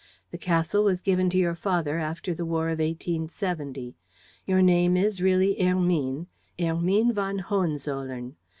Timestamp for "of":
2.69-2.79